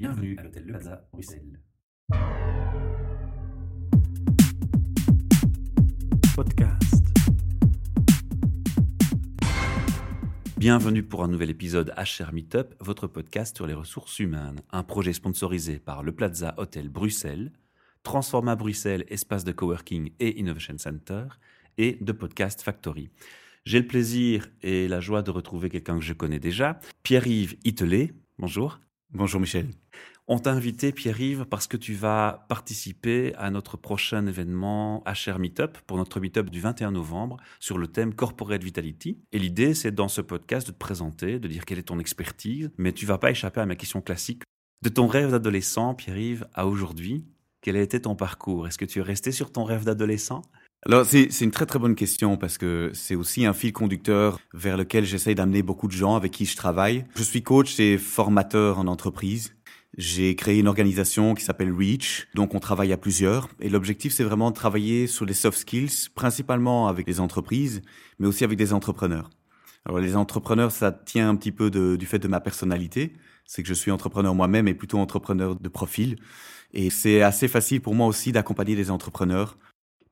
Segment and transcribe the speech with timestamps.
[0.00, 1.60] Bienvenue à l'hôtel Le Plaza, Bruxelles.
[6.36, 7.04] Podcast.
[10.56, 14.60] Bienvenue pour un nouvel épisode HR Meetup, votre podcast sur les ressources humaines.
[14.70, 17.50] Un projet sponsorisé par Le Plaza Hôtel Bruxelles,
[18.04, 21.24] Transforma Bruxelles, espace de coworking et innovation center,
[21.76, 23.10] et de Podcast Factory.
[23.64, 28.12] J'ai le plaisir et la joie de retrouver quelqu'un que je connais déjà, Pierre-Yves Itelet.
[28.38, 28.78] Bonjour.
[29.14, 29.70] Bonjour Michel.
[30.26, 35.78] On t'a invité, Pierre-Yves, parce que tu vas participer à notre prochain événement HR Meetup,
[35.86, 39.18] pour notre Meetup du 21 novembre, sur le thème Corporate Vitality.
[39.32, 42.70] Et l'idée, c'est dans ce podcast de te présenter, de dire quelle est ton expertise,
[42.76, 44.42] mais tu vas pas échapper à ma question classique.
[44.82, 47.24] De ton rêve d'adolescent, Pierre-Yves, à aujourd'hui,
[47.62, 48.66] quel a été ton parcours?
[48.66, 50.42] Est-ce que tu es resté sur ton rêve d'adolescent?
[50.86, 54.76] Alors c'est une très très bonne question parce que c'est aussi un fil conducteur vers
[54.76, 57.04] lequel j'essaye d'amener beaucoup de gens avec qui je travaille.
[57.16, 59.54] Je suis coach et formateur en entreprise.
[59.96, 63.48] J'ai créé une organisation qui s'appelle Reach, donc on travaille à plusieurs.
[63.60, 67.82] Et l'objectif, c'est vraiment de travailler sur les soft skills, principalement avec les entreprises,
[68.20, 69.30] mais aussi avec des entrepreneurs.
[69.84, 73.14] Alors les entrepreneurs, ça tient un petit peu de, du fait de ma personnalité.
[73.44, 76.16] C'est que je suis entrepreneur moi-même et plutôt entrepreneur de profil.
[76.74, 79.56] Et c'est assez facile pour moi aussi d'accompagner des entrepreneurs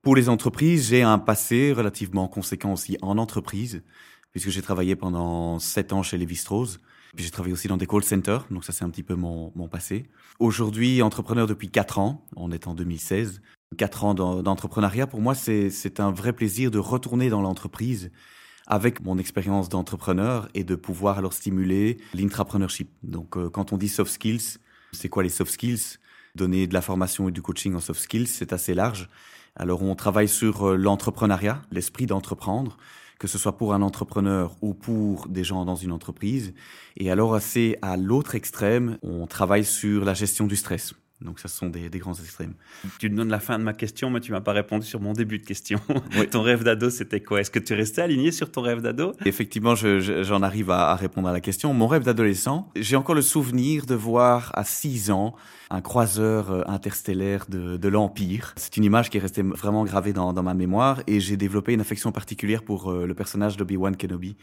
[0.07, 3.83] pour les entreprises, j'ai un passé relativement conséquent aussi en entreprise,
[4.31, 6.79] puisque j'ai travaillé pendant sept ans chez Lévi-Strauss.
[7.17, 9.51] Puis j'ai travaillé aussi dans des call centers, donc ça c'est un petit peu mon,
[9.57, 10.09] mon passé.
[10.39, 13.43] Aujourd'hui, entrepreneur depuis quatre ans, on est en 2016.
[13.77, 18.13] Quatre ans d'entrepreneuriat, pour moi, c'est un vrai plaisir de retourner dans l'entreprise
[18.69, 22.93] avec mon expérience d'entrepreneur et de pouvoir alors stimuler l'intrapreneurship.
[23.03, 24.59] Donc euh, quand on dit soft skills,
[24.93, 25.99] c'est quoi les soft skills?
[26.37, 29.09] Donner de la formation et du coaching en soft skills, c'est assez large.
[29.57, 32.77] Alors on travaille sur euh, l'entrepreneuriat, l'esprit d'entreprendre,
[33.19, 36.53] que ce soit pour un entrepreneur ou pour des gens dans une entreprise.
[36.97, 40.95] Et alors assez à l'autre extrême, on travaille sur la gestion du stress.
[41.23, 42.53] Donc, ça, ce sont des, des, grands extrêmes.
[42.99, 45.15] Tu me donnes la fin de ma question, mais tu m'as pas répondu sur mon
[45.15, 45.81] début de question.
[46.31, 47.41] ton rêve d'ado, c'était quoi?
[47.41, 49.13] Est-ce que tu restais aligné sur ton rêve d'ado?
[49.25, 51.73] Effectivement, j'en je, j'en arrive à, à, répondre à la question.
[51.73, 55.35] Mon rêve d'adolescent, j'ai encore le souvenir de voir à 6 ans
[55.71, 58.53] un croiseur euh, interstellaire de, de l'Empire.
[58.57, 61.73] C'est une image qui est restée vraiment gravée dans, dans ma mémoire et j'ai développé
[61.73, 64.37] une affection particulière pour euh, le personnage d'Obi-Wan Kenobi.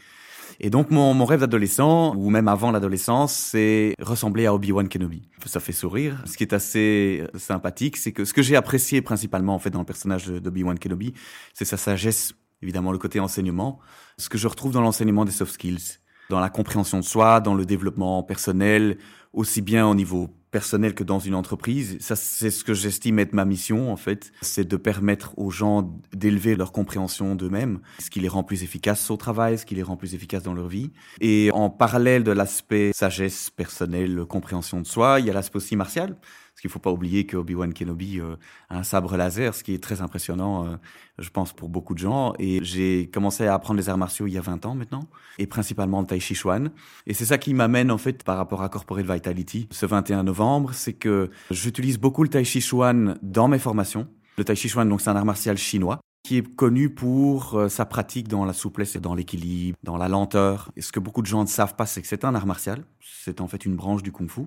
[0.60, 5.22] Et donc mon, mon rêve d'adolescent, ou même avant l'adolescence, c'est ressembler à Obi-Wan Kenobi.
[5.46, 6.22] Ça fait sourire.
[6.26, 9.70] Ce qui est assez euh, sympathique, c'est que ce que j'ai apprécié principalement en fait
[9.70, 11.14] dans le personnage d'Obi-Wan Kenobi,
[11.52, 13.78] c'est sa sagesse, évidemment le côté enseignement,
[14.18, 15.98] ce que je retrouve dans l'enseignement des soft skills,
[16.30, 18.98] dans la compréhension de soi, dans le développement personnel,
[19.32, 21.96] aussi bien au niveau personnel que dans une entreprise.
[21.98, 24.30] Ça, c'est ce que j'estime être ma mission, en fait.
[24.40, 29.10] C'est de permettre aux gens d'élever leur compréhension d'eux-mêmes, ce qui les rend plus efficaces
[29.10, 30.92] au travail, ce qui les rend plus efficaces dans leur vie.
[31.20, 35.74] Et en parallèle de l'aspect sagesse personnelle, compréhension de soi, il y a l'aspect aussi
[35.74, 36.16] martial.
[36.54, 38.36] Parce qu'il faut pas oublier que Obi-Wan Kenobi euh,
[38.68, 40.76] a un sabre laser, ce qui est très impressionnant, euh,
[41.18, 42.32] je pense, pour beaucoup de gens.
[42.38, 45.48] Et j'ai commencé à apprendre les arts martiaux il y a 20 ans maintenant, et
[45.48, 46.70] principalement le Tai Chi Chuan.
[47.08, 50.74] Et c'est ça qui m'amène, en fait, par rapport à Corporate Vitality, ce 21 novembre,
[50.74, 54.06] c'est que j'utilise beaucoup le Tai Chi Chuan dans mes formations.
[54.38, 57.68] Le Tai Chi Chuan, donc, c'est un art martial chinois qui est connu pour euh,
[57.68, 60.70] sa pratique dans la souplesse et dans l'équilibre, dans la lenteur.
[60.76, 62.82] Et ce que beaucoup de gens ne savent pas, c'est que c'est un art martial.
[63.00, 64.42] C'est en fait une branche du kung fu.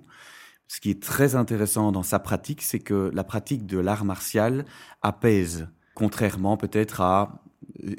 [0.67, 4.65] Ce qui est très intéressant dans sa pratique, c'est que la pratique de l'art martial
[5.01, 7.41] apaise, contrairement peut-être à,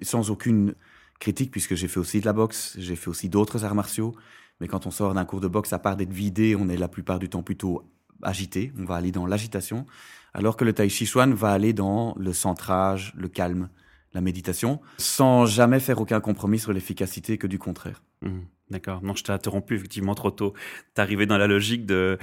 [0.03, 0.75] sans aucune
[1.19, 4.15] critique, puisque j'ai fait aussi de la boxe, j'ai fait aussi d'autres arts martiaux,
[4.61, 6.89] mais quand on sort d'un cours de boxe, à part d'être vidé, on est la
[6.89, 7.91] plupart du temps plutôt
[8.23, 9.87] agité, on va aller dans l'agitation,
[10.35, 13.69] alors que le tai chi chuan va aller dans le centrage, le calme,
[14.13, 18.03] la méditation, sans jamais faire aucun compromis sur l'efficacité que du contraire.
[18.23, 18.41] Mmh.
[18.71, 19.03] D'accord.
[19.03, 20.53] Non, je t'ai interrompu effectivement trop tôt.
[20.95, 22.19] T'es arrivé dans la logique de,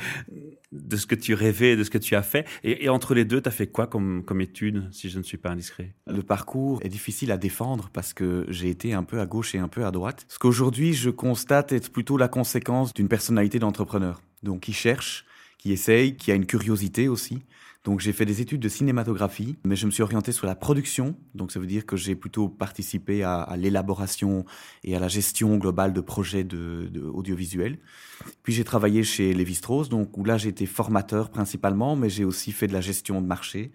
[0.71, 2.45] de ce que tu rêvais, de ce que tu as fait.
[2.63, 5.49] Et, entre les deux, t'as fait quoi comme, comme étude, si je ne suis pas
[5.49, 5.95] indiscret?
[6.05, 9.57] Le parcours est difficile à défendre parce que j'ai été un peu à gauche et
[9.57, 10.25] un peu à droite.
[10.29, 14.21] Ce qu'aujourd'hui, je constate être plutôt la conséquence d'une personnalité d'entrepreneur.
[14.43, 15.25] Donc, qui cherche,
[15.57, 17.43] qui essaye, qui a une curiosité aussi.
[17.85, 21.15] Donc j'ai fait des études de cinématographie, mais je me suis orienté sur la production.
[21.35, 24.43] Donc ça veut dire que j'ai plutôt participé à, à l'élaboration
[24.83, 27.77] et à la gestion globale de projets de, de audiovisuels.
[28.41, 32.51] Puis j'ai travaillé chez Lévi-Strauss, donc où là j'ai été formateur principalement, mais j'ai aussi
[32.51, 33.71] fait de la gestion de marché.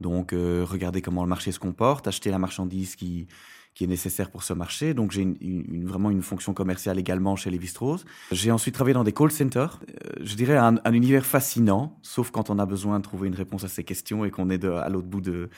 [0.00, 3.26] Donc euh, regarder comment le marché se comporte, acheter la marchandise qui
[3.74, 4.94] qui est nécessaire pour ce marché.
[4.94, 8.04] Donc j'ai une, vraiment une fonction commerciale également chez Lévi-Strauss.
[8.32, 9.80] J'ai ensuite travaillé dans des call centers.
[9.88, 13.34] Euh, je dirais un, un, univers fascinant, sauf quand on a besoin de trouver une
[13.34, 15.50] réponse à ces questions et qu'on est de, à l'autre bout de,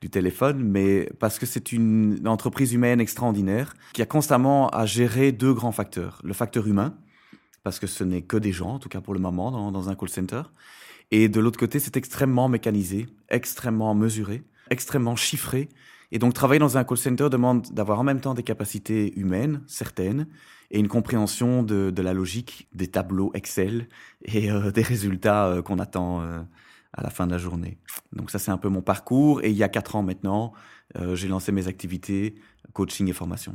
[0.00, 5.32] du téléphone, mais parce que c'est une entreprise humaine extraordinaire qui a constamment à gérer
[5.32, 6.20] deux grands facteurs.
[6.22, 6.94] Le facteur humain,
[7.64, 9.88] parce que ce n'est que des gens, en tout cas pour le moment, dans, dans
[9.88, 10.42] un call center.
[11.10, 15.68] Et de l'autre côté, c'est extrêmement mécanisé, extrêmement mesuré, extrêmement chiffré.
[16.10, 19.62] Et donc, travailler dans un call center demande d'avoir en même temps des capacités humaines,
[19.66, 20.26] certaines,
[20.70, 23.88] et une compréhension de, de la logique des tableaux Excel
[24.22, 26.40] et euh, des résultats euh, qu'on attend euh,
[26.92, 27.78] à la fin de la journée.
[28.12, 29.42] Donc ça, c'est un peu mon parcours.
[29.42, 30.52] Et il y a quatre ans maintenant,
[31.12, 32.34] j'ai lancé mes activités
[32.72, 33.54] coaching et formation.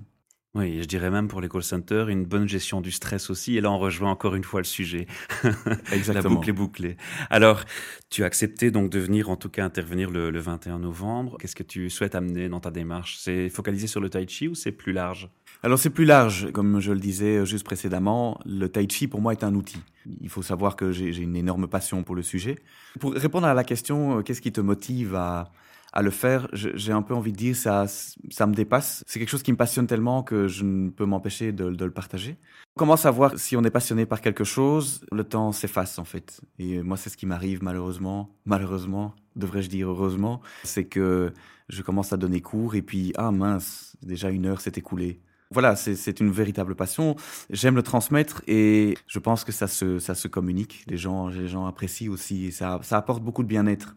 [0.55, 3.57] Oui, je dirais même pour les call centers, une bonne gestion du stress aussi.
[3.57, 5.07] Et là, on rejoint encore une fois le sujet.
[5.91, 6.29] Exactement.
[6.29, 6.97] La boucle est bouclée.
[7.31, 7.63] Alors,
[8.11, 11.37] tu as accepté donc de venir, en tout cas, intervenir le, le 21 novembre.
[11.39, 13.17] Qu'est-ce que tu souhaites amener dans ta démarche?
[13.17, 15.27] C'est focalisé sur le tai chi ou c'est plus large?
[15.63, 16.51] Alors, c'est plus large.
[16.51, 19.81] Comme je le disais juste précédemment, le tai chi, pour moi, est un outil.
[20.21, 22.59] Il faut savoir que j'ai une énorme passion pour le sujet.
[22.99, 25.51] Pour répondre à la question, euh, qu'est-ce qui te motive à
[25.93, 27.85] à le faire, j'ai un peu envie de dire, ça,
[28.31, 29.03] ça me dépasse.
[29.05, 32.35] C'est quelque chose qui me passionne tellement que je ne peux m'empêcher de, le partager.
[32.75, 36.03] On commence à voir si on est passionné par quelque chose, le temps s'efface en
[36.03, 36.41] fait.
[36.57, 41.31] Et moi, c'est ce qui m'arrive malheureusement, malheureusement, devrais-je dire heureusement, c'est que
[41.69, 45.21] je commence à donner cours et puis, ah mince, déjà une heure s'est écoulée.
[45.51, 47.15] Voilà, c'est une véritable passion.
[47.51, 50.83] J'aime le transmettre et je pense que ça se, ça se communique.
[50.87, 53.95] Les gens, les gens apprécient aussi et ça, ça apporte beaucoup de bien-être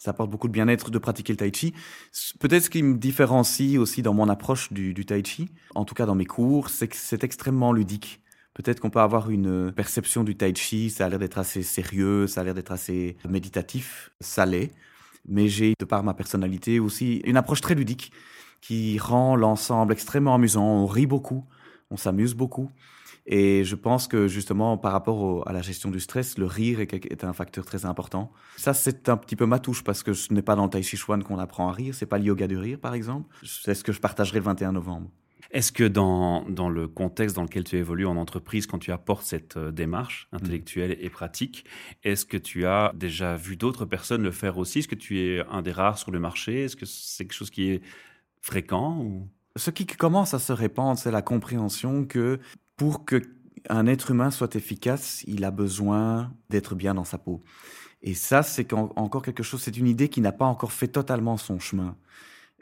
[0.00, 1.74] ça apporte beaucoup de bien-être de pratiquer le tai chi.
[2.40, 6.06] Peut-être ce qui me différencie aussi dans mon approche du, tai chi, en tout cas
[6.06, 8.22] dans mes cours, c'est que c'est extrêmement ludique.
[8.54, 12.26] Peut-être qu'on peut avoir une perception du tai chi, ça a l'air d'être assez sérieux,
[12.26, 14.72] ça a l'air d'être assez méditatif, ça l'est.
[15.28, 18.10] Mais j'ai, de par ma personnalité aussi, une approche très ludique
[18.62, 20.64] qui rend l'ensemble extrêmement amusant.
[20.64, 21.44] On rit beaucoup,
[21.90, 22.70] on s'amuse beaucoup.
[23.32, 26.80] Et je pense que justement, par rapport au, à la gestion du stress, le rire
[26.80, 28.32] est, est, un facteur très important.
[28.56, 30.82] Ça, c'est un petit peu ma touche parce que ce n'est pas dans le Tai
[30.82, 31.94] Chi Chuan qu'on apprend à rire.
[31.94, 33.32] C'est pas le yoga du rire, par exemple.
[33.44, 35.08] C'est ce que je partagerai le 21 novembre.
[35.52, 39.24] Est-ce que dans, dans le contexte dans lequel tu évolues en entreprise, quand tu apportes
[39.24, 41.04] cette euh, démarche intellectuelle mmh.
[41.04, 41.64] et pratique,
[42.02, 44.80] est-ce que tu as déjà vu d'autres personnes le faire aussi?
[44.80, 46.64] Est-ce que tu es un des rares sur le marché?
[46.64, 47.82] Est-ce que c'est quelque chose qui est
[48.40, 49.28] fréquent ou...
[49.56, 52.38] Ce qui commence à se répandre, c'est la compréhension que
[52.80, 53.20] pour que
[53.68, 57.42] un être humain soit efficace, il a besoin d'être bien dans sa peau.
[58.00, 61.36] Et ça, c'est encore quelque chose, c'est une idée qui n'a pas encore fait totalement
[61.36, 61.94] son chemin.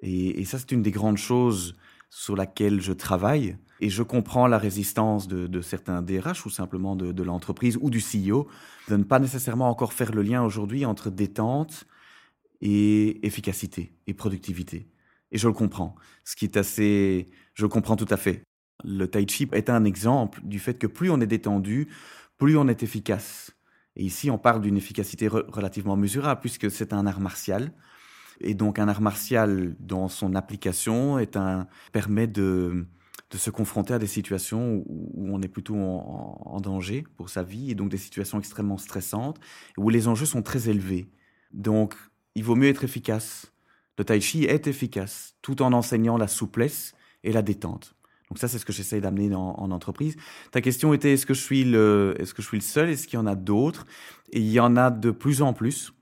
[0.02, 1.76] Et, ça, c'est une des grandes choses
[2.10, 3.58] sur laquelle je travaille.
[3.78, 7.88] Et je comprends la résistance de, de certains DRH ou simplement de, de l'entreprise ou
[7.88, 8.48] du CEO
[8.88, 11.86] de ne pas nécessairement encore faire le lien aujourd'hui entre détente
[12.60, 14.88] et efficacité et productivité.
[15.30, 15.94] Et je le comprends.
[16.24, 18.47] Ce qui est assez, je le comprends tout à fait.
[18.84, 21.88] Le tai chi est un exemple du fait que plus on est détendu,
[22.36, 23.52] plus on est efficace.
[23.96, 27.72] Et ici, on parle d'une efficacité re relativement mesurable puisque c'est un art martial.
[28.40, 31.18] Et donc un art martial dans son application
[31.92, 32.86] permet de,
[33.32, 37.42] se confronter à des situations où, où on est plutôt en, en, danger pour sa
[37.42, 39.40] vie et donc des situations extrêmement stressantes
[39.76, 41.10] où les enjeux sont très élevés.
[41.52, 41.96] Donc
[42.36, 43.52] il vaut mieux être efficace.
[43.98, 46.94] Le tai chi est efficace tout en enseignant la souplesse
[47.24, 47.97] et la détente.
[48.30, 50.16] Donc ça, c'est ce que j'essaye d'amener en, en, entreprise.
[50.50, 52.90] Ta question était est-ce que je suis le, est-ce que je suis le seul?
[52.90, 53.86] Est-ce qu'il y en a d'autres?
[54.32, 55.92] Et il y en a de plus en plus.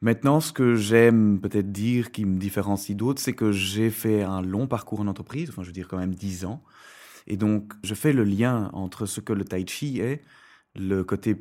[0.00, 4.42] Maintenant, ce que j'aime peut-être dire qui me différencie d'autres, c'est que j'ai fait un
[4.42, 6.62] long parcours en entreprise, enfin je veux dire quand même dix ans.
[7.26, 10.22] Et donc, je fais le lien entre ce que le tai chi est,
[10.78, 11.36] le côté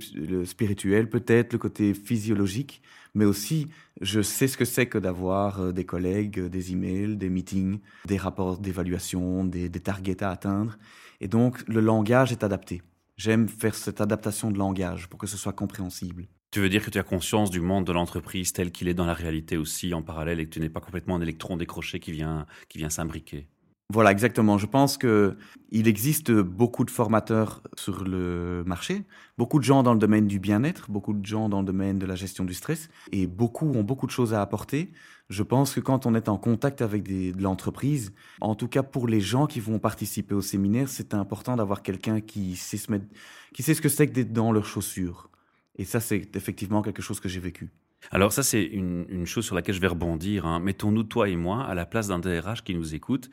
[0.45, 2.81] spirituel peut-être, le côté physiologique,
[3.15, 3.67] mais aussi
[4.01, 8.17] je sais ce que c'est que d'avoir euh, des collègues, des emails, des meetings, des
[8.17, 10.77] rapports d'évaluation, des, des targets à atteindre.
[11.19, 12.81] Et donc le langage est adapté.
[13.17, 16.27] J'aime faire cette adaptation de langage pour que ce soit compréhensible.
[16.51, 19.05] Tu veux dire que tu as conscience du monde de l'entreprise tel qu'il est dans
[19.05, 22.11] la réalité aussi en parallèle et que tu n'es pas complètement un électron décroché qui
[22.11, 23.47] vient, qui vient s'imbriquer?
[23.93, 24.57] Voilà, exactement.
[24.57, 25.37] Je pense que
[25.71, 29.03] il existe beaucoup de formateurs sur le marché,
[29.37, 32.05] beaucoup de gens dans le domaine du bien-être, beaucoup de gens dans le domaine de
[32.05, 34.91] la gestion du stress, et beaucoup ont beaucoup de choses à apporter.
[35.29, 38.83] Je pense que quand on est en contact avec des, de l'entreprise, en tout cas
[38.83, 42.91] pour les gens qui vont participer au séminaire, c'est important d'avoir quelqu'un qui sait se
[42.91, 43.05] mettre,
[43.53, 45.29] qui sait ce que c'est que d'être dans leurs chaussures.
[45.77, 47.69] Et ça, c'est effectivement quelque chose que j'ai vécu.
[48.11, 50.45] Alors ça, c'est une, une, chose sur laquelle je vais rebondir.
[50.45, 50.59] Hein.
[50.59, 53.29] Mettons-nous, toi et moi, à la place d'un DRH qui nous écoute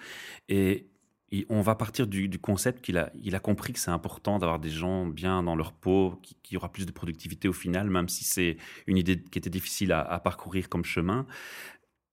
[0.49, 0.89] et
[1.49, 4.71] on va partir du, concept qu'il a, il a compris que c'est important d'avoir des
[4.71, 8.25] gens bien dans leur peau, qui, qui, aura plus de productivité au final, même si
[8.25, 8.57] c'est
[8.87, 11.27] une idée qui était difficile à, parcourir comme chemin.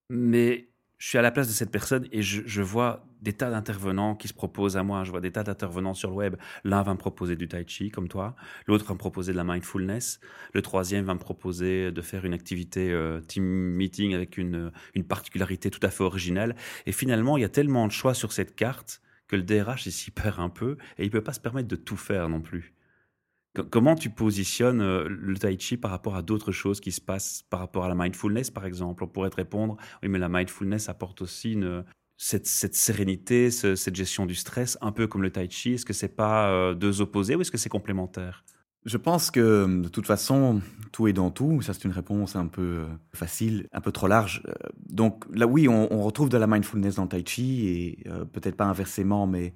[0.10, 4.16] Mais je suis à la place de cette personne et je vois des tas d'intervenants
[4.16, 5.04] qui se proposent à moi.
[5.04, 6.36] Je vois des tas d'intervenants sur le web.
[6.64, 8.36] L'un va me proposer du tai chi, comme toi.
[8.68, 10.20] L'autre va me proposer de la mindfulness.
[10.54, 15.04] Le troisième va me proposer de faire une activité euh, team meeting avec une, une
[15.04, 16.56] particularité tout à fait originale.
[16.86, 20.12] Et finalement, il y a tellement de choix sur cette carte que le DRH s'y
[20.12, 22.74] perd un peu et il peut pas se permettre de tout faire non plus.
[23.70, 27.44] Comment tu positionnes euh, le tai chi par rapport à d'autres choses qui se passent,
[27.50, 29.04] par rapport à la mindfulness par exemple?
[29.04, 31.84] On pourrait te répondre, oui mais la mindfulness apporte aussi une,
[32.22, 35.74] cette, sérénité, cette gestion du stress, un peu comme le tai chi.
[35.74, 38.46] Est-ce que c'est pas euh, deux opposés ou est-ce que c'est complémentaire?
[38.86, 40.62] Je pense que de toute façon,
[40.92, 41.64] tout est dans tout.
[41.64, 42.86] Ça, c'est une réponse un peu euh,
[43.16, 44.44] facile, un peu trop large.
[44.88, 48.66] Donc là, oui, on, retrouve de la mindfulness dans le tai chi et peut-être pas
[48.66, 49.56] inversement, mais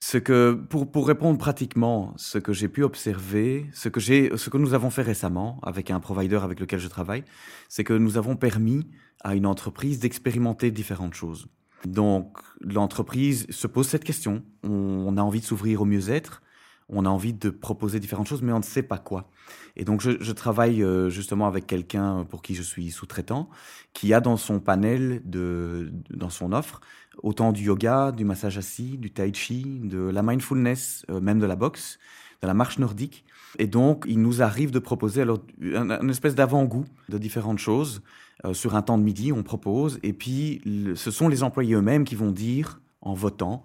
[0.00, 4.58] ce que, pour, pour répondre pratiquement, ce que j'ai pu observer, ce que, ce que
[4.58, 7.24] nous avons fait récemment avec un provider avec lequel je travaille,
[7.70, 8.86] c'est que nous avons permis
[9.22, 11.48] à une entreprise d'expérimenter différentes choses.
[11.86, 14.42] Donc, l'entreprise se pose cette question.
[14.62, 16.42] On a envie de s'ouvrir au mieux-être.
[16.88, 19.30] On a envie de proposer différentes choses, mais on ne sait pas quoi.
[19.76, 23.48] Et donc, je, travaille euh, justement avec quelqu'un pour qui je suis sous-traitant,
[23.94, 26.80] qui a dans son panel, de, dans son offre,
[27.22, 31.46] autant du yoga, du massage assis, du tai chi, de la mindfulness, euh, même de
[31.46, 31.98] la boxe,
[32.42, 33.24] de la marche nordique.
[33.58, 38.02] Et donc, il nous arrive de proposer alors une, espèce d'avant-goût de différentes choses.
[38.44, 40.60] Euh, sur un temps de midi, on propose, et puis
[40.96, 43.62] ce sont les employés eux-mêmes qui vont dire, en votant,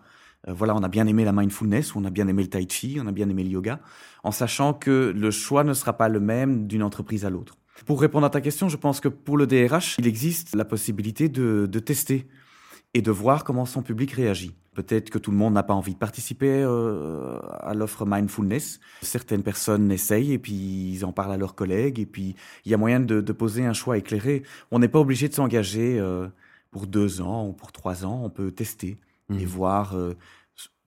[0.48, 3.00] euh, voilà, on a bien aimé la mindfulness, on a bien aimé le tai chi,
[3.02, 3.80] on a bien aimé le yoga,
[4.24, 7.58] en sachant que le choix ne sera pas le même d'une entreprise à l'autre.
[7.86, 11.30] Pour répondre à ta question, je pense que pour le DRH, il existe la possibilité
[11.30, 12.28] de, de tester
[12.94, 14.56] et de voir comment son public réagit.
[14.74, 18.80] Peut-être que tout le monde n'a pas envie de participer euh, à l'offre mindfulness.
[19.02, 22.74] Certaines personnes essayent et puis ils en parlent à leurs collègues et puis il y
[22.74, 24.44] a moyen de, poser un choix éclairé.
[24.72, 26.28] On n'est pas obligé de s'engager euh,
[26.72, 28.22] pour deux ans ou pour trois ans.
[28.24, 28.98] On peut tester
[29.30, 29.48] et mmh.
[29.48, 29.96] voir.
[29.96, 30.16] Euh,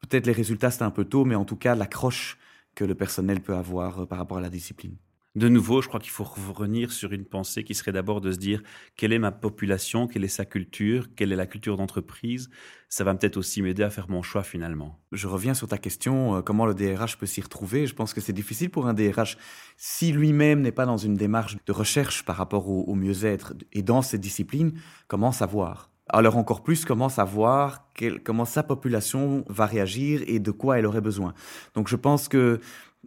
[0.01, 2.39] peut-être les résultats c'est un peu tôt, mais en tout cas l'accroche
[2.75, 4.97] que le personnel peut avoir par rapport à la discipline.
[5.35, 8.37] De nouveau, je crois qu'il faut revenir sur une pensée qui serait d'abord de se
[8.37, 8.63] dire
[8.97, 12.51] quelle est ma population, quelle est sa culture, quelle est la culture d'entreprise?
[12.91, 15.01] Ça va peut-être aussi m'aider à faire mon choix finalement.
[15.11, 17.87] Je reviens sur ta question, euh, comment le DRH peut s'y retrouver.
[17.87, 19.39] Je pense que c'est difficile pour un DRH
[19.79, 24.03] si lui-même n'est pas dans une démarche de recherche par rapport au, mieux-être et dans
[24.03, 25.89] cette discipline, comment savoir?
[26.11, 27.89] Alors encore plus, comment savoir
[28.25, 31.33] comment sa population va réagir et de quoi elle aurait besoin?
[31.75, 32.61] Donc je pense que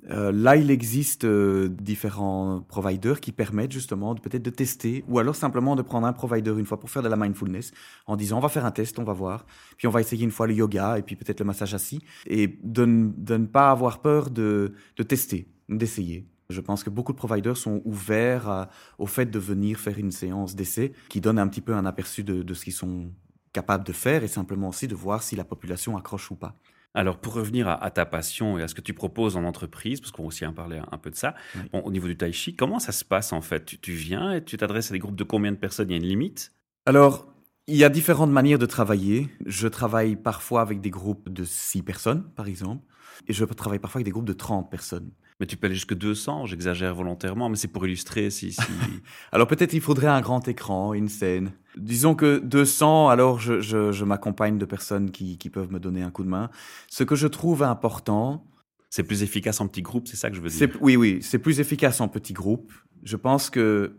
[0.10, 5.36] euh, là, il existe euh, différents providers qui permettent justement peut-être de tester ou alors
[5.36, 7.72] simplement de prendre un provider une fois pour faire de la mindfulness
[8.06, 9.46] en disant on va faire un test, on va voir,
[9.78, 12.60] puis on va essayer une fois le yoga et puis peut-être le massage assis et
[12.62, 14.74] de, ne pas avoir peur de,
[15.08, 16.28] tester, d'essayer.
[16.50, 18.68] Je pense que beaucoup de providers sont ouverts
[19.00, 22.24] au fait de venir faire une séance d'essai qui donne un petit peu un aperçu
[22.24, 23.10] de ce qu'ils sont
[23.54, 26.56] capables de faire et simplement aussi de voir si la population accroche ou pas.
[26.96, 30.12] Alors, pour revenir à, ta passion et à ce que tu proposes en entreprise, parce
[30.12, 31.36] qu'on va aussi en parler un, peu de ça,
[31.74, 33.80] au niveau du tai chi, comment ça se passe en fait?
[33.82, 35.90] Tu, viens et tu t'adresses à des groupes de combien de personnes?
[35.90, 36.54] Il y a une limite?
[36.86, 37.28] Alors,
[37.68, 39.28] il y a différentes manières de travailler.
[39.46, 42.86] Je travaille parfois avec des groupes de 6 personnes, par exemple,
[43.28, 45.12] et je travaille parfois avec des groupes de 30 personnes.
[45.40, 48.56] Mais tu peux aller jusque 200, j'exagère volontairement, mais c'est pour illustrer si...
[49.34, 51.52] alors peut-être il faudrait un grand écran, une scène.
[51.76, 56.12] Disons que 200, alors je, je, m'accompagne de personnes qui, qui, peuvent me donner un
[56.12, 56.50] coup de main.
[56.88, 58.46] Ce que je trouve important...
[58.90, 60.70] C'est plus efficace en petit groupe, c'est ça que je veux dire?
[60.80, 62.72] Oui, oui, c'est plus efficace en petit groupe.
[63.04, 63.98] Je pense que,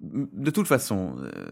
[0.00, 1.46] de toute façon, euh,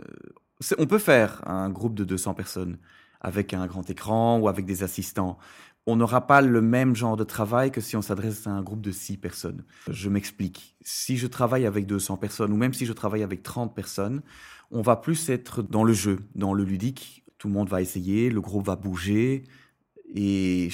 [0.78, 2.78] on peut faire un groupe de 200 personnes
[3.20, 5.38] avec un grand écran ou avec des assistants
[5.86, 8.80] on n'aura pas le même genre de travail que si on s'adresse à un groupe
[8.80, 9.64] de 6 personnes.
[9.90, 10.76] Je m'explique.
[10.80, 14.22] Si je travaille avec 200 personnes, ou même si je travaille avec 30 personnes,
[14.70, 17.24] on va plus être dans le jeu, dans le ludique.
[17.38, 19.44] Tout le monde va essayer, le groupe va bouger,
[20.14, 20.70] et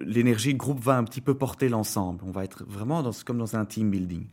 [0.00, 2.22] l'énergie du groupe va un petit peu porter l'ensemble.
[2.24, 4.28] On va être vraiment comme dans un team building.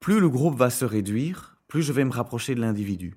[0.00, 3.14] Plus le groupe va se réduire, plus je vais me rapprocher de l'individu.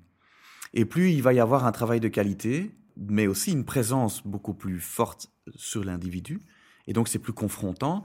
[0.74, 4.54] Et plus il va y avoir un travail de qualité, mais aussi une présence beaucoup
[4.54, 6.42] plus forte sur l'individu.
[6.88, 8.04] Et donc c'est plus confrontant.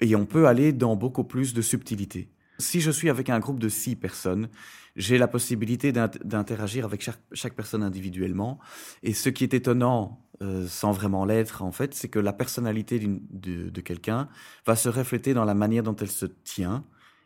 [0.00, 2.30] Et on peut aller dans beaucoup plus de subtilité.
[2.58, 4.48] Si je suis avec un groupe de six personnes,
[4.94, 8.58] j'ai la possibilité d'interagir avec chaque, personne individuellement.
[9.02, 12.98] Et ce qui est étonnant, euh, sans vraiment l'être, en fait, c'est que la personnalité
[12.98, 14.28] de, de quelqu'un
[14.66, 16.84] va se refléter dans la manière dont elle se tient,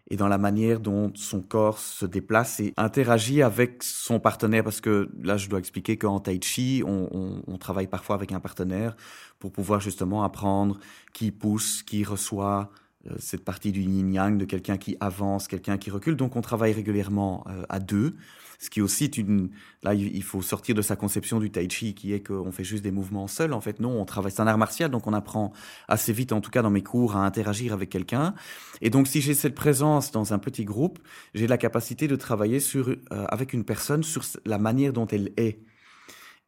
[0.09, 4.63] et dans la manière dont son corps se déplace et interagit avec son partenaire.
[4.63, 8.41] Parce que là, je dois expliquer qu'en tai chi, on, on, travaille parfois avec un
[8.41, 8.97] partenaire
[9.41, 10.79] pour pouvoir justement apprendre
[11.13, 12.71] qui pousse, qui reçoit
[13.11, 16.17] euh, cette partie du yin-yang, de quelqu'un qui avance, quelqu'un qui recule.
[16.17, 18.15] Donc on travaille régulièrement euh, à deux.
[18.59, 19.51] Ce qui aussi une...
[19.83, 22.83] Là, il faut sortir de sa conception du tai chi qui est qu'on fait juste
[22.83, 23.53] des mouvements seuls.
[23.53, 24.33] En fait, non, on travaille...
[24.33, 25.53] C'est un art martial, donc on apprend
[25.89, 28.35] assez vite, en tout cas dans mes cours, à interagir avec quelqu'un.
[28.81, 30.99] Et donc, si j'ai cette présence dans un petit groupe,
[31.35, 35.33] j'ai la capacité de travailler sur, euh, avec une personne sur la manière dont elle
[35.37, 35.61] est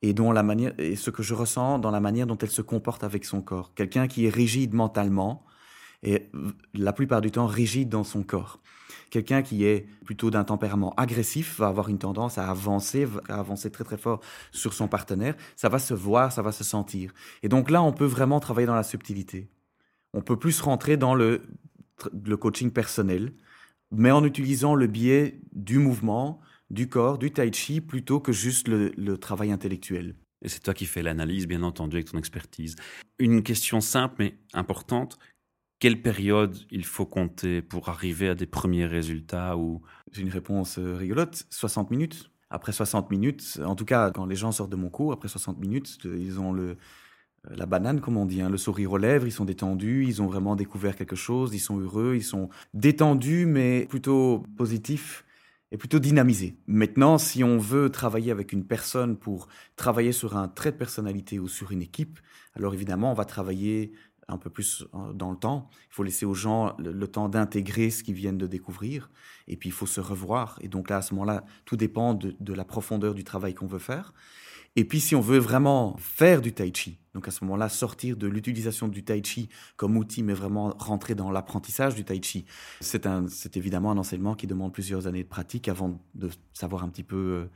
[0.02, 2.62] et dont la manière et ce que je ressens dans la manière dont elle se
[2.62, 3.74] comporte avec son corps.
[3.74, 5.44] Quelqu'un qui est rigide mentalement
[6.02, 6.30] est
[6.74, 8.60] la plupart du temps rigide dans son corps.
[9.10, 13.70] Quelqu'un qui est plutôt d'un tempérament agressif va avoir une tendance à avancer, à avancer
[13.70, 14.20] très très fort
[14.52, 15.34] sur son partenaire.
[15.56, 17.12] Ça va se voir, ça va se sentir.
[17.42, 19.48] Et donc là, on peut vraiment travailler dans la subtilité.
[20.12, 21.42] On peut plus rentrer dans le,
[22.38, 23.32] coaching personnel,
[23.90, 28.68] mais en utilisant le biais du mouvement, du corps, du tai chi, plutôt que juste
[28.68, 30.14] le, le travail intellectuel.
[30.42, 32.76] Et c'est toi qui fais l'analyse, bien entendu, avec ton expertise.
[33.18, 35.18] Une question simple mais importante
[35.78, 39.82] quelle période il faut compter pour arriver à des premiers résultats ou...
[40.12, 42.30] J'ai une réponse euh, rigolote, 60 minutes.
[42.50, 45.58] Après 60 minutes, en tout cas quand les gens sortent de mon cours, après 60
[45.58, 46.78] minutes, euh, ils ont le,
[47.50, 50.22] euh, la banane, comme on dit, hein, le sourire aux lèvres, ils sont détendus, ils
[50.22, 55.26] ont vraiment découvert quelque chose, ils sont heureux, ils sont détendus mais plutôt positifs
[55.70, 56.56] et plutôt dynamisés.
[56.66, 61.38] Maintenant, si on veut travailler avec une personne pour travailler sur un trait de personnalité
[61.38, 62.18] ou sur une équipe,
[62.54, 63.92] alors évidemment, on va travailler
[64.28, 65.68] un peu plus euh, dans le temps.
[65.90, 69.10] Il faut laisser aux gens le, temps d'intégrer ce qu'ils viennent de découvrir.
[69.46, 70.58] Et puis, il faut se revoir.
[70.60, 73.78] Et donc là, à ce moment-là, tout dépend de, la profondeur du travail qu'on veut
[73.78, 74.12] faire.
[74.76, 78.16] Et puis, si on veut vraiment faire du tai chi, donc à ce moment-là, sortir
[78.16, 82.44] de l'utilisation du tai chi comme outil, mais vraiment rentrer dans l'apprentissage du tai chi,
[82.80, 87.02] c'est évidemment un enseignement qui demande plusieurs années de pratique avant de savoir un petit
[87.02, 87.50] peu euh,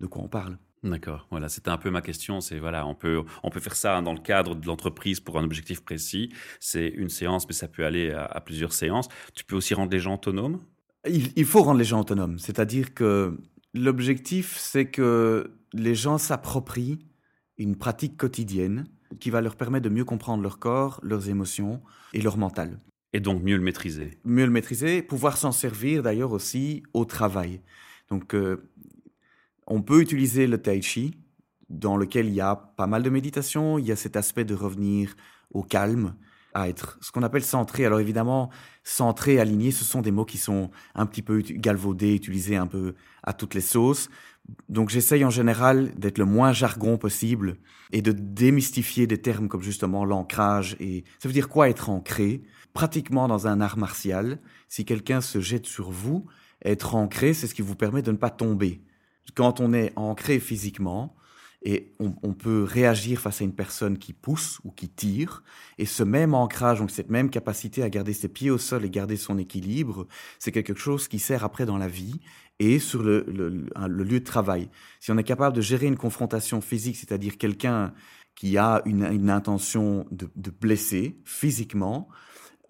[0.00, 0.58] de quoi on parle.
[0.82, 1.26] D'accord.
[1.30, 2.40] Voilà, c'était un peu ma question.
[2.40, 5.44] C'est voilà, on peut on peut faire ça dans le cadre de l'entreprise pour un
[5.44, 6.32] objectif précis.
[6.60, 9.08] C'est une séance, mais ça peut aller à, plusieurs séances.
[9.34, 10.60] Tu peux aussi rendre les gens autonomes?
[11.08, 12.38] Il, faut rendre les gens autonomes.
[12.38, 13.38] C'est-à-dire que
[13.72, 16.98] l'objectif, c'est que les gens s'approprient
[17.56, 18.86] une pratique quotidienne
[19.20, 21.80] qui va leur permettre de mieux comprendre leur corps, leurs émotions
[22.12, 22.78] et leur mental.
[23.12, 24.18] Et donc mieux le maîtriser.
[24.24, 27.62] Mieux le maîtriser, pouvoir s'en servir d'ailleurs aussi au travail.
[28.10, 28.68] Donc euh,
[29.68, 31.18] on peut utiliser le tai chi,
[31.68, 34.54] dans lequel il y a pas mal de méditation, il y a cet aspect de
[34.54, 35.14] revenir
[35.52, 36.14] au calme,
[36.54, 37.84] à être ce qu'on appelle centré.
[37.84, 38.50] Alors évidemment,
[38.82, 42.94] centré, aligné, ce sont des mots qui sont un petit peu galvaudés, utilisés un peu
[43.22, 44.08] à toutes les sauces.
[44.70, 47.58] Donc j'essaye en général d'être le moins jargon possible
[47.92, 52.42] et de démystifier des termes comme justement l'ancrage et ça veut dire quoi être ancré?
[52.72, 54.40] Pratiquement dans un art martial.
[54.68, 56.24] Si quelqu'un se jette sur vous,
[56.64, 58.82] être ancré, c'est ce qui vous permet de ne pas tomber
[59.34, 61.14] quand on est ancré physiquement,
[61.62, 65.42] et on, peut réagir face à une personne qui pousse ou qui tire.
[65.76, 68.90] Et ce même ancrage, donc cette même capacité à garder ses pieds au sol et
[68.90, 70.06] garder son équilibre,
[70.38, 72.20] c'est quelque chose qui sert après dans la vie
[72.60, 74.68] et sur le, lieu de travail.
[75.00, 77.92] Si on est capable de gérer une confrontation physique, c'est-à-dire quelqu'un
[78.36, 82.08] qui a une, intention de, de blesser physiquement,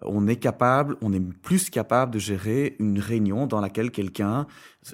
[0.01, 4.47] on est capable, on est plus capable de gérer une réunion dans laquelle quelqu'un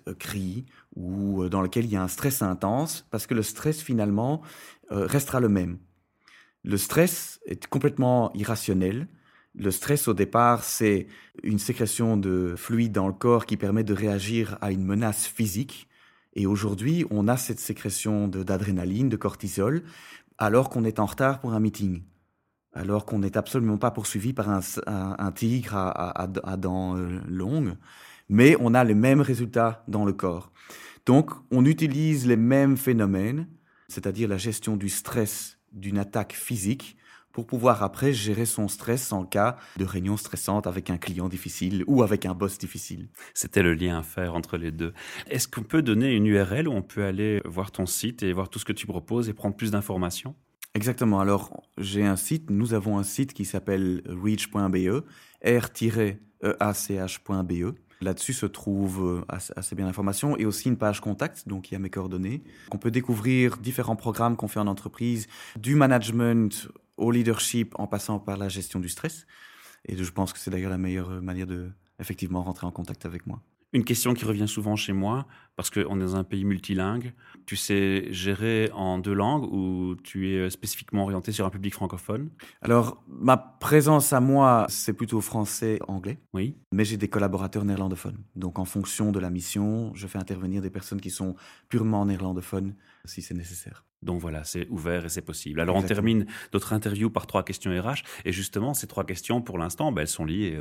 [0.08, 0.65] euh, crie
[0.96, 4.41] ou euh, dans laquelle il y a un stress intense, parce que le stress finalement
[4.91, 5.78] euh, restera le même.
[6.63, 9.08] Le stress est complètement irrationnel.
[9.54, 11.08] Le stress au départ, c'est
[11.44, 15.88] une sécrétion de fluide dans le corps qui permet de réagir à une menace physique.
[16.34, 19.84] Et aujourd'hui, on a cette sécrétion d'adrénaline, de cortisol,
[20.38, 22.02] alors qu'on est en retard pour un meeting
[22.76, 27.76] alors qu'on n'est absolument pas poursuivi par un, tigre à, dents euh, longues,
[28.30, 30.52] mais on a les mêmes résultats dans le corps.
[31.06, 33.48] Donc, on utilise les mêmes phénomènes,
[33.88, 36.98] c'est-à-dire la gestion du stress d'une attaque physique,
[37.32, 41.84] pour pouvoir après gérer son stress en cas de réunion stressante avec un client difficile
[41.86, 43.10] ou avec un boss difficile.
[43.34, 44.94] C'était le lien à faire entre les deux.
[45.30, 48.48] Est-ce qu'on peut donner une URL où on peut aller voir ton site et voir
[48.48, 50.34] tout ce que tu proposes et prendre plus d'informations?
[50.76, 51.22] Exactement.
[51.22, 55.06] Alors, j'ai un site, nous avons un site qui s'appelle reach.be,
[55.42, 56.56] r-each.be.
[58.02, 61.78] Là-dessus se trouve euh, assez bien d'informations et aussi une page contact, donc il y
[61.78, 62.44] a mes coordonnées.
[62.74, 68.20] On peut découvrir différents programmes qu'on fait en entreprise, du management au leadership en passant
[68.20, 69.26] par la gestion du stress.
[69.86, 73.26] Et je pense que c'est d'ailleurs la meilleure manière de effectivement rentrer en contact avec
[73.26, 73.42] moi.
[73.73, 77.13] Une question qui revient souvent chez moi, parce qu'on est dans un pays multilingue,
[77.45, 82.30] tu sais gérer en deux langues ou tu es spécifiquement orienté sur un public francophone?
[82.62, 86.19] Alors, ma présence à moi, c'est plutôt français-anglais.
[86.34, 86.56] Oui.
[86.71, 88.23] Mais j'ai des collaborateurs néerlandophones.
[88.36, 91.36] Donc, en fonction de la mission, je fais intervenir des personnes qui sont
[91.69, 92.75] purement néerlandophones
[93.06, 93.86] si c'est nécessaire.
[94.06, 95.60] Donc voilà, c'est ouvert et c'est possible.
[95.60, 98.04] Alors on termine notre interview par trois questions RH.
[98.24, 100.60] Et justement, ces trois questions, pour l'instant, ben, elles sont liées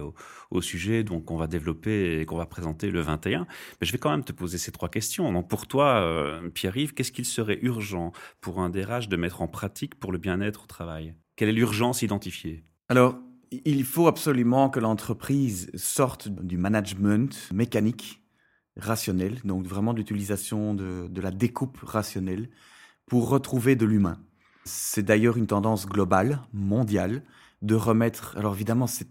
[0.51, 3.47] au, sujet qu'on va développer et qu'on va présenter le 21.
[3.81, 5.31] Mais je vais quand même te poser ces trois questions.
[5.33, 9.49] Donc pour toi, euh, Pierre-Yves, qu'est-ce qu'il serait urgent pour un DRH de mettre en
[9.49, 11.15] pratique pour le bien-être au travail?
[11.37, 12.65] Quelle est l'urgence identifiée?
[12.89, 13.19] Alors,
[13.51, 18.23] il faut absolument que l'entreprise sorte du management mécanique
[18.77, 22.49] rationnel, donc vraiment l'utilisation de, de la découpe rationnelle
[23.07, 24.19] pour retrouver de l'humain.
[24.65, 27.23] C'est d'ailleurs une tendance globale, mondiale,
[27.63, 28.35] de remettre.
[28.37, 29.09] Alors évidemment, c'est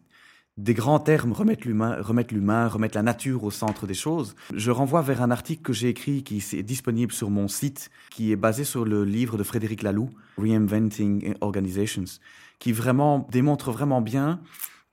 [0.57, 4.35] des grands termes, remettre l'humain, remettre l'humain, remettre la nature au centre des choses.
[4.55, 8.31] Je renvoie vers un article que j'ai écrit qui est disponible sur mon site, qui
[8.31, 12.19] est basé sur le livre de Frédéric Laloux, Reinventing Organizations,
[12.59, 14.41] qui vraiment démontre vraiment bien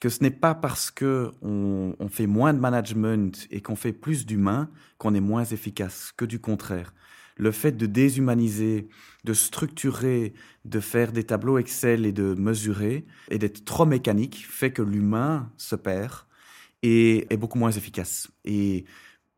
[0.00, 3.92] que ce n'est pas parce que on, on, fait moins de management et qu'on fait
[3.92, 6.94] plus d'humain qu'on est moins efficace, que du contraire.
[7.40, 8.86] Le fait de déshumaniser,
[9.24, 10.34] de structurer,
[10.66, 15.50] de faire des tableaux Excel et de mesurer et d'être trop mécanique fait que l'humain
[15.56, 16.26] se perd
[16.82, 18.28] et est beaucoup moins efficace.
[18.44, 18.84] Et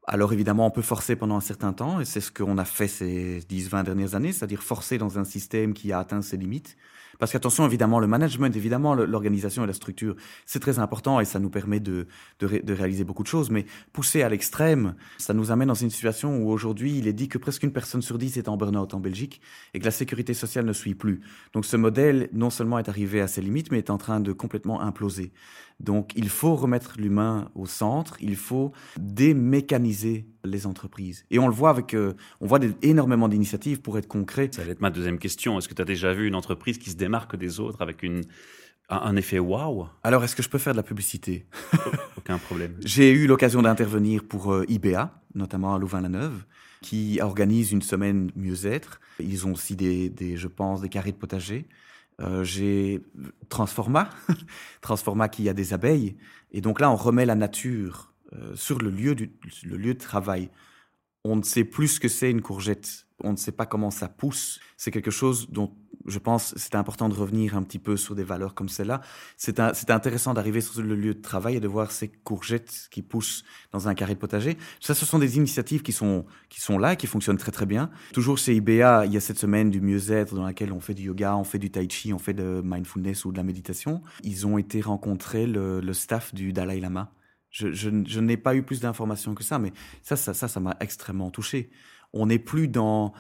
[0.09, 2.89] alors évidemment, on peut forcer pendant un certain temps, et c'est ce qu'on a fait
[2.89, 6.77] ces 10-20 dernières années, c'est-à-dire forcer dans un système qui a atteint ses limites.
[7.19, 11.39] Parce qu'attention, évidemment, le management, évidemment, l'organisation et la structure, c'est très important et ça
[11.39, 12.07] nous permet de,
[12.41, 13.51] de, réaliser beaucoup de choses.
[13.51, 17.29] Mais pousser à l'extrême, ça nous amène dans une situation où aujourd'hui, il est dit
[17.29, 19.41] que presque une personne sur dix est en burn-out en Belgique
[19.75, 21.21] et que la sécurité sociale ne suit plus.
[21.53, 24.33] Donc ce modèle, non seulement est arrivé à ses limites, mais est en train de
[24.33, 25.33] complètement imploser.
[25.81, 31.25] Donc il faut remettre l'humain au centre, il faut démécaniser les entreprises.
[31.31, 34.51] Et on le voit avec, euh, on voit des, énormément d'initiatives pour être concret.
[34.53, 35.59] Ça allait être ma deuxième question.
[35.59, 38.23] Est-ce que tu as déjà vu une entreprise qui se démarque des autres avec une,
[38.89, 39.87] un, effet waouh?
[40.03, 41.47] Alors, est-ce que je peux faire de la publicité?
[42.17, 42.77] Aucun problème.
[42.85, 46.45] J'ai eu l'occasion d'intervenir pour euh, IBA, notamment à Louvain-la-Neuve,
[46.81, 49.01] qui organise une semaine mieux-être.
[49.21, 51.67] Ils ont aussi des, des, je pense, des carrés de potager.
[52.21, 53.01] Euh, j'ai
[53.49, 54.11] Transforma,
[54.81, 56.17] Transforma qui a des abeilles.
[56.53, 59.33] Et donc là, on remet la nature euh, sur le lieu, du,
[59.65, 60.51] lieu de travail.
[61.25, 63.07] On ne sait plus ce que c'est une courgette.
[63.23, 64.59] On ne sait pas comment ça pousse.
[64.77, 65.73] C'est quelque chose dont
[66.07, 69.01] je pense c'est important de revenir un petit peu sur des valeurs comme celle-là.
[69.37, 73.45] C'est intéressant d'arriver sur le lieu de travail et de voir ces courgettes qui poussent
[73.71, 74.57] dans un carré de potager.
[74.81, 77.91] Ça, ce sont des initiatives qui sont, qui sont là, qui fonctionnent très très bien.
[78.13, 81.05] Toujours chez IBA, il y a cette semaine du mieux-être dans laquelle on fait du
[81.05, 84.03] yoga, on fait du tai chi, on fait de mindfulness ou de la méditation.
[84.25, 87.13] Ils ont été rencontrer le, le staff du Dalai Lama.
[87.53, 90.59] Je, je, je n'ai pas eu plus d'informations que ça, mais ça, ça, ça, ça
[90.59, 91.71] m'a extrêmement touché.
[92.13, 93.13] On n'est plus dans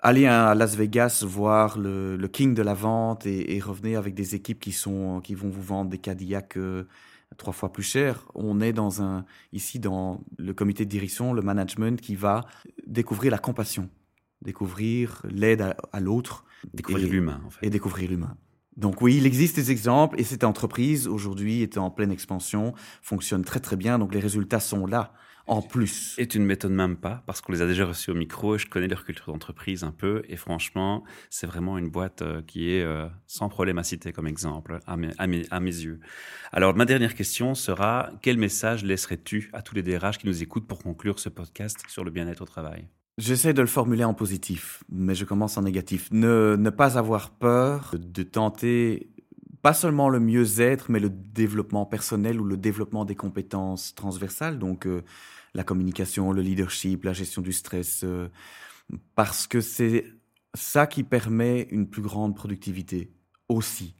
[0.00, 4.14] aller à Las Vegas voir le, le king de la vente et, et, revenir avec
[4.14, 6.84] des équipes qui sont qui vont vous vendre des Cadillacs euh,
[7.36, 8.26] trois fois plus cher.
[8.34, 12.44] On est dans un ici dans le comité de direction, le management qui va
[12.86, 13.90] découvrir la compassion,
[14.42, 17.66] découvrir l'aide à, à l'autre, découvrir l'humain en fait.
[17.66, 18.36] et découvrir l'humain.
[18.78, 23.44] Donc oui, il existe des exemples et cette entreprise aujourd'hui est en pleine expansion, fonctionne
[23.44, 25.12] très très bien, donc les résultats sont là
[25.48, 26.14] en plus.
[26.18, 28.66] Et tu ne m'étonnes même pas, parce qu'on les a déjà reçus au micro, je
[28.66, 32.84] connais leur culture d'entreprise un peu, et franchement, c'est vraiment une boîte euh, qui est
[32.84, 35.98] euh, sans problème à citer comme exemple, à mes, à, mes, à mes yeux.
[36.52, 40.68] Alors, ma dernière question sera, quel message laisserais-tu à tous les DRH qui nous écoutent
[40.68, 42.86] pour conclure ce podcast sur le bien-être au travail?
[43.18, 46.08] J'essaie de le formuler en positif, mais je commence en négatif.
[46.12, 49.10] Ne, ne pas avoir peur de tenter
[49.60, 54.60] pas seulement le mieux-être, mais le développement personnel ou le développement des compétences transversales.
[54.60, 55.02] Donc, euh,
[55.54, 58.28] la communication, le leadership, la gestion du stress, euh,
[59.16, 60.06] parce que c'est
[60.54, 63.10] ça qui permet une plus grande productivité
[63.48, 63.94] aussi.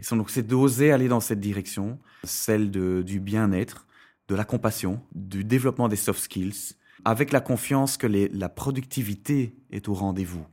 [0.00, 3.86] Et donc c'est d'oser aller dans cette direction, celle de, du bien-être,
[4.26, 9.88] de la compassion, du développement des soft skills, avec la confiance que la productivité est
[9.88, 10.44] au rendez-vous.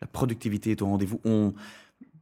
[0.00, 1.20] La productivité est au rendez-vous.
[1.24, 1.54] On,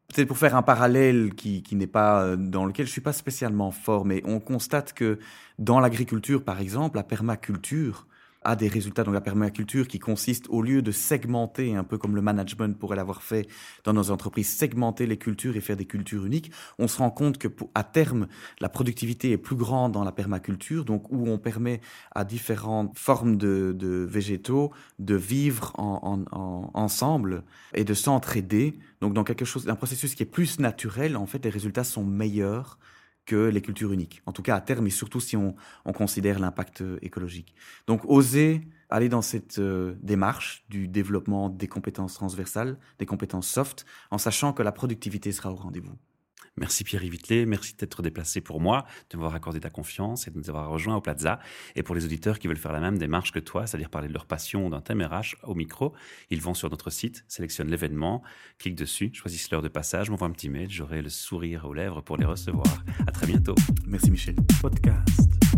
[0.09, 3.13] peut-être pour faire un parallèle qui, qui n'est pas euh, dans lequel je suis pas
[3.13, 5.19] spécialement fort, mais on constate que
[5.59, 8.07] dans l'agriculture, par exemple, la permaculture
[8.43, 12.17] a des résultats dans la permaculture qui consiste, au lieu de segmenter, un peu comme
[12.17, 13.49] le management pourrait l'avoir fait
[13.85, 17.39] dans nos entreprises, segmenter les cultures et faire des cultures uniques, on se rend compte
[17.39, 18.29] que à terme,
[18.61, 21.81] la productivité est plus grande dans la permaculture, donc où on permet
[22.15, 28.79] à différentes formes de, de végétaux de vivre en, en, en, ensemble et de s'entraider.
[29.01, 32.05] Donc dans quelque chose, un processus qui est plus naturel, en fait, les résultats sont
[32.05, 32.79] meilleurs
[33.37, 34.23] les cultures uniques.
[34.27, 37.55] En tout cas, à terme, et surtout si on, on considère l'impact euh, écologique.
[37.87, 43.87] Donc, oser aller dans cette euh, démarche du développement des compétences transversales, des compétences soft,
[44.11, 45.97] en sachant que la productivité sera au rendez-vous.
[46.57, 50.39] Merci Pierre Vittelet, merci d'être déplacé pour moi, de m'avoir accordé ta confiance et de
[50.39, 51.39] nous avoir rejoints au Plaza.
[51.75, 54.13] Et pour les auditeurs qui veulent faire la même démarche que toi, c'est-à-dire parler de
[54.13, 55.95] leur passion d'un thème RH au micro,
[56.31, 58.23] ils vont sur notre site, sélectionnent l'événement,
[58.59, 62.01] cliquent dessus, choisissent l'heure de passage, m'envoient un petit mail, j'aurai le sourire aux lèvres
[62.03, 62.85] pour les recevoir.
[63.07, 63.55] À très bientôt.
[63.87, 64.37] Merci Michel.
[64.61, 65.50] Podcast.